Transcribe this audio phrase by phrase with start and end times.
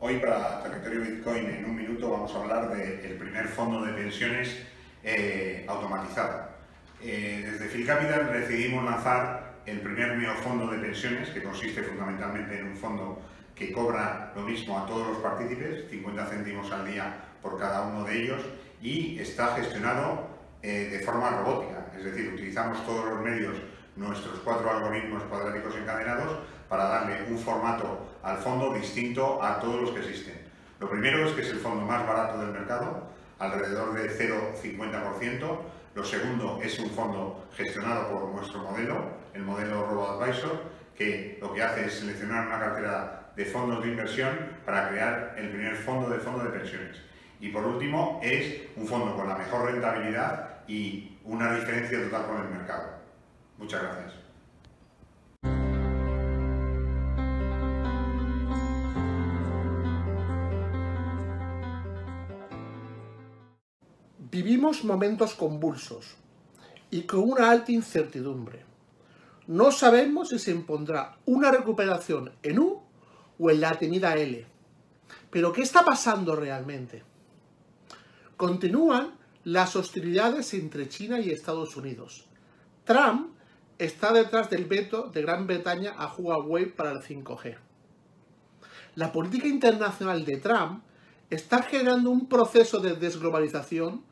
[0.00, 4.56] Hoy para Territorio Bitcoin en un minuto vamos a hablar del primer fondo de pensiones
[5.02, 6.50] eh, automatizado.
[7.02, 12.68] Eh, desde Phil Capital decidimos lanzar el primer neofondo de pensiones, que consiste fundamentalmente en
[12.68, 13.20] un fondo
[13.56, 18.04] que cobra lo mismo a todos los partícipes, 50 céntimos al día por cada uno
[18.04, 18.42] de ellos,
[18.80, 20.28] y está gestionado
[20.62, 23.56] eh, de forma robótica, es decir, utilizamos todos los medios,
[23.98, 29.90] nuestros cuatro algoritmos cuadráticos encadenados, para darle un formato al fondo distinto a todos los
[29.90, 30.34] que existen.
[30.80, 35.58] Lo primero es que es el fondo más barato del mercado, alrededor de 0,50%.
[35.94, 40.62] Lo segundo es un fondo gestionado por nuestro modelo, el modelo RoboAdvisor,
[40.96, 44.30] que lo que hace es seleccionar una cartera de fondos de inversión
[44.64, 46.96] para crear el primer fondo de fondo de pensiones.
[47.40, 52.42] Y por último, es un fondo con la mejor rentabilidad y una diferencia total con
[52.42, 52.98] el mercado.
[53.58, 54.14] Muchas gracias.
[64.30, 66.14] Vivimos momentos convulsos
[66.90, 68.64] y con una alta incertidumbre.
[69.48, 72.82] No sabemos si se impondrá una recuperación en U
[73.38, 74.46] o en la temida L.
[75.30, 77.02] Pero ¿qué está pasando realmente?
[78.36, 79.14] Continúan
[79.44, 82.26] las hostilidades entre China y Estados Unidos.
[82.84, 83.37] Trump
[83.78, 87.56] está detrás del veto de Gran Bretaña a Huawei para el 5G.
[88.96, 90.82] La política internacional de Trump
[91.30, 94.02] está generando un proceso de desglobalización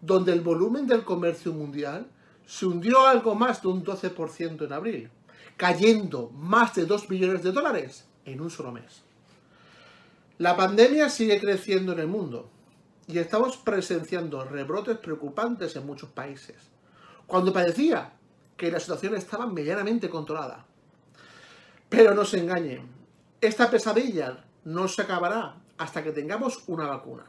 [0.00, 2.06] donde el volumen del comercio mundial
[2.46, 5.10] se hundió algo más de un 12% en abril,
[5.56, 9.02] cayendo más de 2 billones de dólares en un solo mes.
[10.38, 12.48] La pandemia sigue creciendo en el mundo
[13.08, 16.56] y estamos presenciando rebrotes preocupantes en muchos países,
[17.26, 18.12] cuando parecía
[18.56, 20.64] que la situación estaba medianamente controlada.
[21.88, 22.88] Pero no se engañen,
[23.40, 27.24] esta pesadilla no se acabará hasta que tengamos una vacuna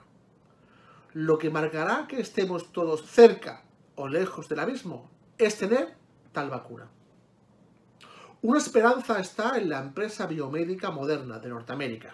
[1.18, 3.64] lo que marcará que estemos todos cerca
[3.96, 5.96] o lejos del abismo es tener
[6.32, 6.88] tal vacuna.
[8.44, 12.14] Una esperanza está en la empresa biomédica moderna de Norteamérica,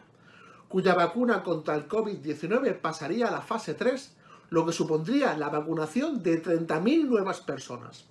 [0.69, 4.15] cuya vacuna contra el COVID-19 pasaría a la fase 3,
[4.51, 8.05] lo que supondría la vacunación de 30.000 nuevas personas.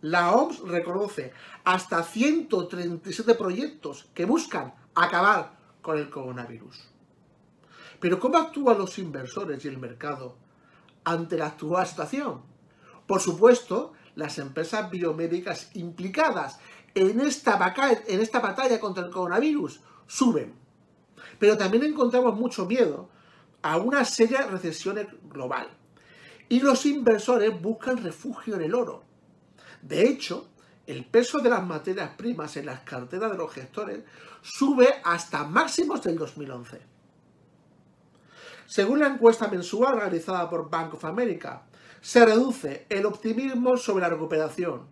[0.00, 1.32] La OMS reconoce
[1.64, 6.88] hasta 137 proyectos que buscan acabar con el coronavirus.
[7.98, 10.36] Pero ¿cómo actúan los inversores y el mercado
[11.04, 12.42] ante la actual situación?
[13.06, 16.60] Por supuesto, las empresas biomédicas implicadas
[16.94, 17.74] en esta,
[18.06, 20.54] en esta batalla contra el coronavirus suben.
[21.38, 23.08] Pero también encontramos mucho miedo
[23.62, 25.68] a una seria recesión global.
[26.48, 29.07] Y los inversores buscan refugio en el oro.
[29.82, 30.48] De hecho,
[30.86, 34.00] el peso de las materias primas en las carteras de los gestores
[34.42, 36.80] sube hasta máximos del 2011.
[38.66, 41.62] Según la encuesta mensual realizada por Bank of America,
[42.00, 44.86] se reduce el optimismo sobre la recuperación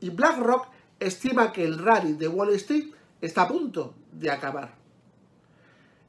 [0.00, 4.74] y BlackRock estima que el rally de Wall Street está a punto de acabar.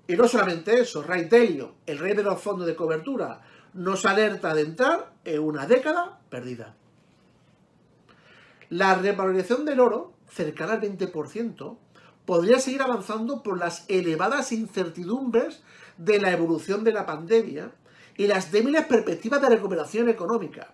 [0.07, 3.41] Y no solamente eso, Ray Dalio, el rey de los fondos de cobertura,
[3.73, 6.75] nos alerta de entrar en una década perdida.
[8.71, 11.77] La revalorización del oro, cercana al 20%,
[12.23, 15.61] podría seguir avanzando por las elevadas incertidumbres
[15.97, 17.73] de la evolución de la pandemia
[18.15, 20.71] y las débiles perspectivas de recuperación económica.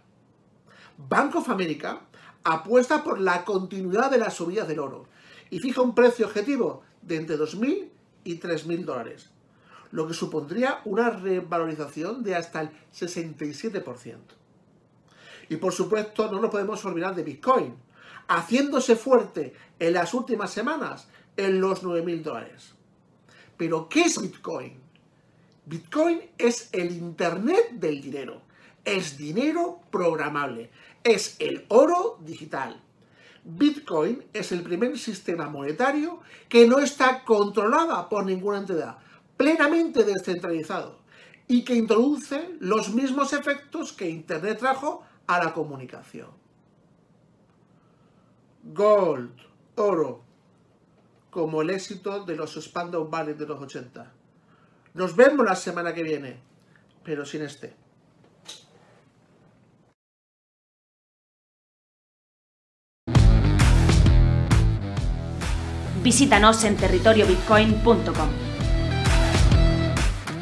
[1.10, 2.02] Bank of America
[2.44, 5.08] apuesta por la continuidad de las subidas del oro
[5.50, 7.90] y fija un precio objetivo de entre 2.000
[8.26, 9.32] y 3.000 dólares,
[9.90, 14.18] lo que supondría una revalorización de hasta el 67%.
[15.50, 17.87] Y por supuesto no nos podemos olvidar de Bitcoin,
[18.28, 22.74] haciéndose fuerte en las últimas semanas en los 9.000 dólares.
[23.58, 24.74] Pero, ¿qué es Bitcoin?
[25.66, 28.42] Bitcoin es el Internet del dinero.
[28.86, 30.70] Es dinero programable.
[31.04, 32.82] Es el oro digital.
[33.44, 36.20] Bitcoin es el primer sistema monetario
[36.50, 38.98] que no está controlada por ninguna entidad.
[39.38, 40.98] plenamente descentralizado
[41.48, 46.30] y que introduce los mismos efectos que Internet trajo a la comunicación.
[48.74, 49.32] Gold,
[49.76, 50.24] oro,
[51.30, 54.12] como el éxito de los Spandau Ballet de los 80.
[54.94, 56.42] Nos vemos la semana que viene,
[57.02, 57.74] pero sin este.
[66.04, 68.30] Visítanos en territoriobitcoin.com.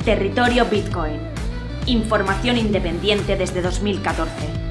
[0.03, 1.19] Territorio Bitcoin.
[1.85, 4.64] Información independiente desde 2014.